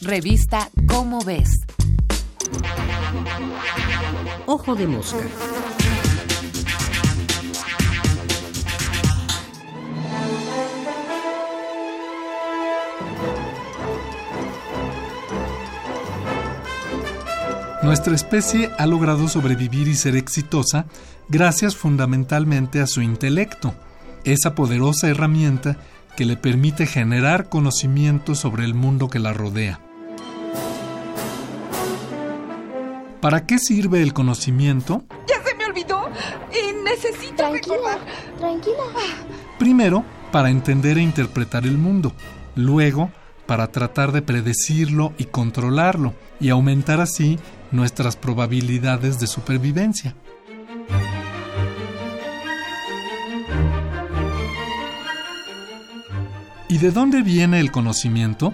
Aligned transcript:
Revista 0.00 0.70
Cómo 0.86 1.24
ves. 1.24 1.50
Ojo 4.46 4.76
de 4.76 4.86
mosca. 4.86 5.18
Nuestra 17.82 18.14
especie 18.14 18.70
ha 18.78 18.86
logrado 18.86 19.26
sobrevivir 19.26 19.88
y 19.88 19.96
ser 19.96 20.14
exitosa 20.14 20.86
gracias 21.28 21.74
fundamentalmente 21.74 22.80
a 22.80 22.86
su 22.86 23.02
intelecto, 23.02 23.74
esa 24.22 24.54
poderosa 24.54 25.08
herramienta 25.08 25.76
que 26.16 26.24
le 26.24 26.36
permite 26.36 26.86
generar 26.86 27.48
conocimiento 27.48 28.36
sobre 28.36 28.64
el 28.64 28.74
mundo 28.74 29.08
que 29.08 29.18
la 29.18 29.32
rodea. 29.32 29.87
¿Para 33.20 33.46
qué 33.46 33.58
sirve 33.58 34.02
el 34.02 34.12
conocimiento? 34.12 35.04
Ya 35.26 35.42
se 35.44 35.54
me 35.56 35.64
olvidó 35.66 36.08
y 36.52 36.84
necesito 36.84 37.34
Tranquila, 37.36 37.74
recordar. 37.76 37.98
tranquila. 38.38 38.82
Primero, 39.58 40.04
para 40.30 40.50
entender 40.50 40.98
e 40.98 41.02
interpretar 41.02 41.64
el 41.64 41.78
mundo. 41.78 42.12
Luego, 42.54 43.10
para 43.46 43.72
tratar 43.72 44.12
de 44.12 44.22
predecirlo 44.22 45.12
y 45.18 45.24
controlarlo, 45.24 46.14
y 46.40 46.50
aumentar 46.50 47.00
así 47.00 47.38
nuestras 47.72 48.14
probabilidades 48.16 49.18
de 49.18 49.26
supervivencia. 49.26 50.14
¿Y 56.68 56.78
de 56.78 56.90
dónde 56.90 57.22
viene 57.22 57.60
el 57.60 57.72
conocimiento? 57.72 58.52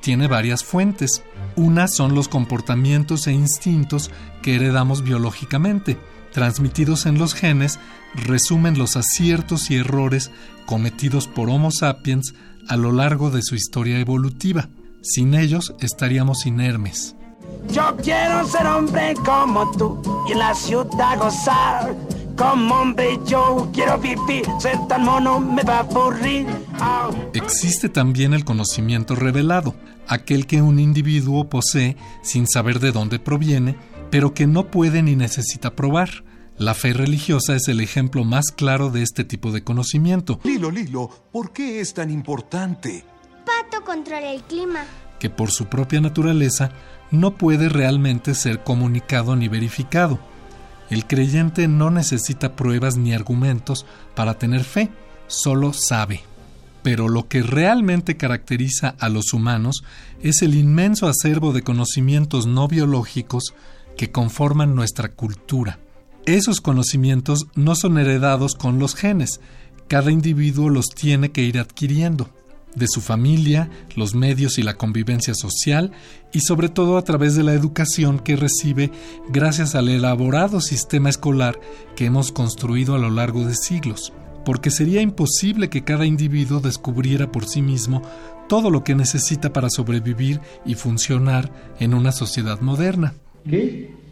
Tiene 0.00 0.28
varias 0.28 0.62
fuentes. 0.62 1.22
Una 1.58 1.88
son 1.88 2.14
los 2.14 2.28
comportamientos 2.28 3.26
e 3.26 3.32
instintos 3.32 4.12
que 4.42 4.54
heredamos 4.54 5.02
biológicamente. 5.02 5.98
Transmitidos 6.32 7.04
en 7.04 7.18
los 7.18 7.34
genes, 7.34 7.80
resumen 8.14 8.78
los 8.78 8.96
aciertos 8.96 9.68
y 9.72 9.74
errores 9.74 10.30
cometidos 10.66 11.26
por 11.26 11.50
Homo 11.50 11.72
sapiens 11.72 12.32
a 12.68 12.76
lo 12.76 12.92
largo 12.92 13.30
de 13.30 13.42
su 13.42 13.56
historia 13.56 13.98
evolutiva. 13.98 14.68
Sin 15.02 15.34
ellos 15.34 15.74
estaríamos 15.80 16.46
inermes. 16.46 17.16
Yo 17.72 17.96
quiero 18.04 18.46
ser 18.46 18.64
hombre 18.64 19.14
como 19.24 19.68
tú 19.72 20.00
y 20.30 20.34
la 20.34 20.54
ciudad 20.54 21.18
gozar. 21.18 21.92
Como 22.38 22.74
hombre 22.76 23.18
yo 23.26 23.68
quiero 23.72 23.98
vivir, 23.98 24.44
ser 24.60 24.78
tan 24.86 25.04
mono 25.04 25.40
me 25.40 25.62
va 25.64 25.78
a 25.78 25.80
aburrir. 25.80 26.46
Ah. 26.74 27.10
Existe 27.34 27.88
también 27.88 28.32
el 28.32 28.44
conocimiento 28.44 29.16
revelado, 29.16 29.74
aquel 30.06 30.46
que 30.46 30.62
un 30.62 30.78
individuo 30.78 31.48
posee 31.48 31.96
sin 32.22 32.46
saber 32.46 32.78
de 32.78 32.92
dónde 32.92 33.18
proviene, 33.18 33.76
pero 34.10 34.34
que 34.34 34.46
no 34.46 34.70
puede 34.70 35.02
ni 35.02 35.16
necesita 35.16 35.74
probar. 35.74 36.22
La 36.56 36.74
fe 36.74 36.92
religiosa 36.92 37.56
es 37.56 37.66
el 37.66 37.80
ejemplo 37.80 38.24
más 38.24 38.52
claro 38.52 38.90
de 38.90 39.02
este 39.02 39.24
tipo 39.24 39.50
de 39.50 39.64
conocimiento, 39.64 40.40
Lilo, 40.44 40.70
Lilo, 40.70 41.10
¿por 41.32 41.52
qué 41.52 41.80
es 41.80 41.92
tan 41.92 42.10
importante? 42.10 43.04
Pato 43.44 43.84
controla 43.84 44.32
el 44.32 44.42
clima. 44.42 44.84
que 45.18 45.28
por 45.30 45.50
su 45.50 45.66
propia 45.66 46.00
naturaleza 46.00 46.70
no 47.10 47.34
puede 47.36 47.68
realmente 47.68 48.34
ser 48.34 48.62
comunicado 48.62 49.34
ni 49.34 49.48
verificado. 49.48 50.20
El 50.90 51.06
creyente 51.06 51.68
no 51.68 51.90
necesita 51.90 52.56
pruebas 52.56 52.96
ni 52.96 53.12
argumentos 53.12 53.84
para 54.14 54.38
tener 54.38 54.64
fe, 54.64 54.90
solo 55.26 55.72
sabe. 55.72 56.22
Pero 56.82 57.08
lo 57.08 57.28
que 57.28 57.42
realmente 57.42 58.16
caracteriza 58.16 58.94
a 58.98 59.08
los 59.08 59.32
humanos 59.32 59.82
es 60.22 60.42
el 60.42 60.54
inmenso 60.54 61.06
acervo 61.06 61.52
de 61.52 61.62
conocimientos 61.62 62.46
no 62.46 62.68
biológicos 62.68 63.54
que 63.96 64.10
conforman 64.10 64.74
nuestra 64.74 65.10
cultura. 65.10 65.78
Esos 66.24 66.60
conocimientos 66.60 67.46
no 67.54 67.74
son 67.74 67.98
heredados 67.98 68.54
con 68.54 68.78
los 68.78 68.94
genes, 68.94 69.40
cada 69.88 70.10
individuo 70.10 70.68
los 70.68 70.86
tiene 70.88 71.30
que 71.30 71.42
ir 71.42 71.58
adquiriendo, 71.58 72.30
de 72.74 72.86
su 72.88 73.00
familia, 73.00 73.70
los 73.96 74.14
medios 74.14 74.58
y 74.58 74.62
la 74.62 74.74
convivencia 74.74 75.34
social, 75.34 75.92
y 76.32 76.40
sobre 76.40 76.68
todo 76.68 76.96
a 76.98 77.04
través 77.04 77.34
de 77.34 77.42
la 77.42 77.54
educación 77.54 78.18
que 78.18 78.36
recibe 78.36 78.90
gracias 79.30 79.74
al 79.74 79.88
elaborado 79.88 80.60
sistema 80.60 81.08
escolar 81.08 81.58
que 81.96 82.06
hemos 82.06 82.32
construido 82.32 82.94
a 82.94 82.98
lo 82.98 83.10
largo 83.10 83.44
de 83.44 83.54
siglos, 83.54 84.12
porque 84.44 84.70
sería 84.70 85.00
imposible 85.00 85.68
que 85.68 85.84
cada 85.84 86.06
individuo 86.06 86.60
descubriera 86.60 87.30
por 87.30 87.46
sí 87.46 87.62
mismo 87.62 88.02
todo 88.48 88.70
lo 88.70 88.82
que 88.84 88.94
necesita 88.94 89.52
para 89.52 89.70
sobrevivir 89.70 90.40
y 90.64 90.74
funcionar 90.74 91.52
en 91.80 91.94
una 91.94 92.12
sociedad 92.12 92.60
moderna. 92.60 93.14
¿Qué 93.48 94.07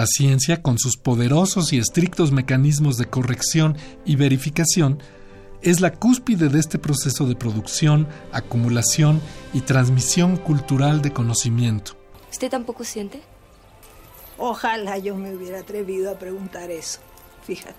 La 0.00 0.06
ciencia, 0.06 0.62
con 0.62 0.78
sus 0.78 0.96
poderosos 0.96 1.74
y 1.74 1.78
estrictos 1.78 2.32
mecanismos 2.32 2.96
de 2.96 3.04
corrección 3.04 3.76
y 4.06 4.16
verificación, 4.16 4.98
es 5.60 5.82
la 5.82 5.92
cúspide 5.92 6.48
de 6.48 6.58
este 6.58 6.78
proceso 6.78 7.26
de 7.26 7.36
producción, 7.36 8.08
acumulación 8.32 9.20
y 9.52 9.60
transmisión 9.60 10.38
cultural 10.38 11.02
de 11.02 11.12
conocimiento. 11.12 11.98
¿Usted 12.30 12.48
tampoco 12.48 12.82
siente? 12.82 13.20
Ojalá 14.38 14.96
yo 14.96 15.16
me 15.16 15.36
hubiera 15.36 15.60
atrevido 15.60 16.10
a 16.10 16.18
preguntar 16.18 16.70
eso. 16.70 17.00
Fíjate. 17.44 17.74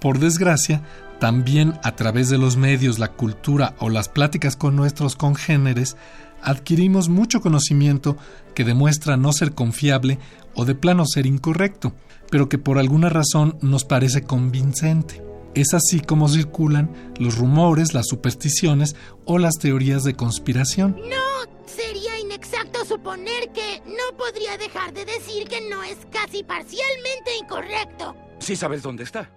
Por 0.00 0.18
desgracia, 0.18 0.80
también 1.18 1.78
a 1.82 1.94
través 1.94 2.30
de 2.30 2.38
los 2.38 2.56
medios, 2.56 2.98
la 2.98 3.08
cultura 3.08 3.74
o 3.80 3.90
las 3.90 4.08
pláticas 4.08 4.56
con 4.56 4.76
nuestros 4.76 5.14
congéneres, 5.14 5.98
adquirimos 6.42 7.08
mucho 7.08 7.40
conocimiento 7.40 8.16
que 8.54 8.64
demuestra 8.64 9.16
no 9.16 9.32
ser 9.32 9.52
confiable 9.52 10.18
o 10.54 10.64
de 10.64 10.74
plano 10.74 11.04
ser 11.06 11.26
incorrecto, 11.26 11.94
pero 12.30 12.48
que 12.48 12.58
por 12.58 12.78
alguna 12.78 13.08
razón 13.08 13.58
nos 13.60 13.84
parece 13.84 14.22
convincente. 14.22 15.22
Es 15.54 15.74
así 15.74 16.00
como 16.00 16.28
circulan 16.28 16.90
los 17.18 17.36
rumores, 17.36 17.92
las 17.92 18.06
supersticiones 18.06 18.94
o 19.24 19.38
las 19.38 19.54
teorías 19.54 20.04
de 20.04 20.14
conspiración. 20.14 20.96
No, 21.08 21.66
sería 21.66 22.18
inexacto 22.20 22.84
suponer 22.84 23.50
que 23.52 23.82
no 23.86 24.16
podría 24.16 24.56
dejar 24.58 24.92
de 24.92 25.04
decir 25.04 25.48
que 25.48 25.68
no 25.68 25.82
es 25.82 25.98
casi 26.12 26.44
parcialmente 26.44 27.36
incorrecto. 27.40 28.14
Sí 28.38 28.54
sabes 28.54 28.82
dónde 28.82 29.02
está. 29.02 29.30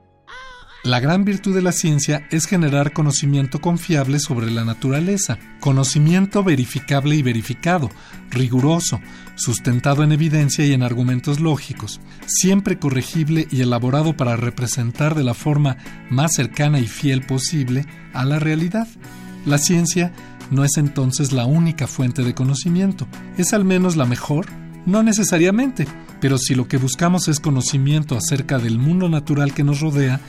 La 0.84 1.00
gran 1.00 1.24
virtud 1.24 1.56
de 1.56 1.62
la 1.62 1.72
ciencia 1.72 2.28
es 2.30 2.46
generar 2.46 2.92
conocimiento 2.92 3.62
confiable 3.62 4.20
sobre 4.20 4.52
la 4.52 4.66
naturaleza, 4.66 5.40
conocimiento 5.62 6.44
verificable 6.44 7.16
y 7.16 7.22
verificado, 7.22 7.90
riguroso, 8.30 9.00
sustentado 9.36 10.04
en 10.04 10.12
evidencia 10.12 10.66
y 10.66 10.74
en 10.74 10.84
argumentos 10.84 11.40
lógicos, 11.40 12.02
siempre 12.26 12.80
corregible 12.80 13.48
y 13.50 13.62
elaborado 13.62 14.18
para 14.18 14.36
representar 14.36 15.16
de 15.16 15.24
la 15.24 15.34
forma 15.34 15.78
más 16.10 16.34
cercana 16.34 16.82
y 16.82 16.88
fiel 16.88 17.26
posible 17.26 17.86
a 18.14 18.26
la 18.26 18.40
realidad. 18.40 18.90
La 19.46 19.60
ciencia 19.60 20.12
no 20.52 20.66
es 20.66 20.76
entonces 20.76 21.32
la 21.32 21.46
única 21.46 21.88
fuente 21.88 22.24
de 22.24 22.36
conocimiento, 22.36 23.08
es 23.38 23.54
al 23.54 23.64
menos 23.64 23.96
la 23.96 24.04
mejor, 24.06 24.48
no 24.86 25.02
necesariamente, 25.02 25.88
pero 26.20 26.38
si 26.38 26.56
lo 26.56 26.68
que 26.68 26.78
buscamos 26.78 27.30
es 27.30 27.40
conocimiento 27.40 28.18
acerca 28.18 28.60
del 28.60 28.80
mundo 28.80 29.08
natural 29.08 29.54
que 29.54 29.64
nos 29.64 29.80
rodea, 29.80 30.20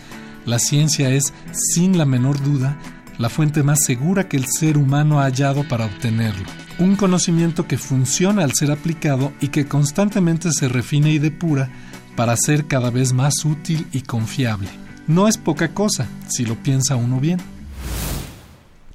la 0.47 0.59
ciencia 0.59 1.11
es, 1.11 1.33
sin 1.53 1.97
la 1.99 2.05
menor 2.05 2.43
duda, 2.43 2.79
la 3.19 3.29
fuente 3.29 3.63
más 3.63 3.85
segura 3.85 4.29
que 4.29 4.37
el 4.37 4.47
ser 4.47 4.77
humano 4.77 5.21
ha 5.21 5.25
hallado 5.25 5.67
para 5.69 5.87
obtenerlo. 5.87 6.45
Un 6.79 6.97
conocimiento 6.97 7.67
que 7.67 7.79
funciona 7.79 8.43
al 8.43 8.53
ser 8.53 8.71
aplicado 8.71 9.33
y 9.41 9.49
que 9.49 9.67
constantemente 9.67 10.51
se 10.53 10.69
refina 10.69 11.09
y 11.09 11.19
depura 11.19 11.71
para 12.17 12.37
ser 12.37 12.67
cada 12.67 12.91
vez 12.91 13.13
más 13.13 13.45
útil 13.45 13.87
y 13.93 14.03
confiable. 14.03 14.69
No 15.07 15.29
es 15.29 15.39
poca 15.39 15.73
cosa, 15.75 16.09
si 16.29 16.45
lo 16.45 16.57
piensa 16.57 16.97
uno 16.97 17.21
bien. 17.21 17.39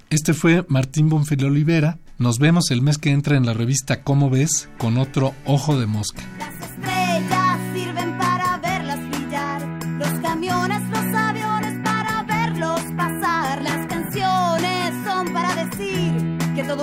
Este 0.10 0.34
fue 0.34 0.66
Martín 0.68 1.08
Bonfil 1.08 1.46
Olivera. 1.46 2.00
Nos 2.18 2.40
vemos 2.40 2.72
el 2.72 2.82
mes 2.82 2.98
que 2.98 3.12
entra 3.12 3.38
en 3.38 3.46
la 3.46 3.54
revista 3.54 4.04
Cómo 4.04 4.30
ves 4.30 4.68
con 4.78 4.98
otro 4.98 5.34
Ojo 5.46 5.80
de 5.80 5.86
Mosca. 5.86 6.24